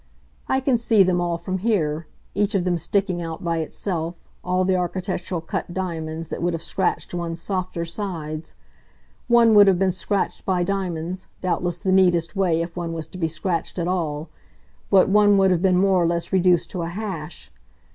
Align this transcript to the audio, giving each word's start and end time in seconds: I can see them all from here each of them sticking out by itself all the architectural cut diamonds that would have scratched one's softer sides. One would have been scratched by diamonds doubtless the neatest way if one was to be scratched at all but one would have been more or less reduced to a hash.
I 0.47 0.61
can 0.61 0.79
see 0.79 1.03
them 1.03 1.21
all 1.21 1.37
from 1.37 1.59
here 1.59 2.07
each 2.33 2.55
of 2.55 2.63
them 2.63 2.79
sticking 2.79 3.21
out 3.21 3.43
by 3.43 3.59
itself 3.59 4.15
all 4.43 4.65
the 4.65 4.75
architectural 4.75 5.41
cut 5.41 5.75
diamonds 5.75 6.29
that 6.29 6.41
would 6.41 6.53
have 6.53 6.63
scratched 6.63 7.13
one's 7.13 7.39
softer 7.39 7.85
sides. 7.85 8.55
One 9.27 9.53
would 9.53 9.67
have 9.67 9.77
been 9.77 9.91
scratched 9.91 10.43
by 10.43 10.63
diamonds 10.63 11.27
doubtless 11.41 11.77
the 11.77 11.91
neatest 11.91 12.35
way 12.35 12.63
if 12.63 12.75
one 12.75 12.93
was 12.93 13.05
to 13.09 13.19
be 13.19 13.27
scratched 13.27 13.77
at 13.77 13.87
all 13.87 14.29
but 14.89 15.07
one 15.07 15.37
would 15.37 15.51
have 15.51 15.61
been 15.61 15.77
more 15.77 16.01
or 16.01 16.07
less 16.07 16.33
reduced 16.33 16.71
to 16.71 16.81
a 16.81 16.87
hash. 16.87 17.51